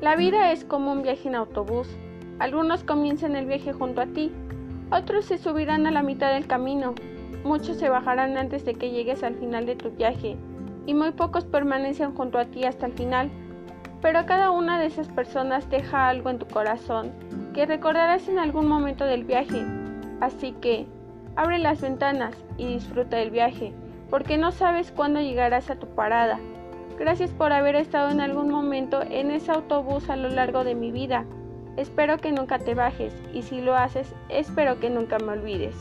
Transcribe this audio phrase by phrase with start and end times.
[0.00, 1.86] La vida es como un viaje en autobús.
[2.38, 4.32] Algunos comienzan el viaje junto a ti,
[4.90, 6.94] otros se subirán a la mitad del camino,
[7.44, 10.38] muchos se bajarán antes de que llegues al final de tu viaje
[10.86, 13.30] y muy pocos permanecen junto a ti hasta el final.
[14.00, 17.12] Pero cada una de esas personas deja algo en tu corazón
[17.52, 19.66] que recordarás en algún momento del viaje.
[20.22, 20.86] Así que,
[21.36, 23.74] abre las ventanas y disfruta del viaje,
[24.08, 26.38] porque no sabes cuándo llegarás a tu parada.
[27.00, 30.92] Gracias por haber estado en algún momento en ese autobús a lo largo de mi
[30.92, 31.24] vida.
[31.78, 35.74] Espero que nunca te bajes y si lo haces, espero que nunca me olvides.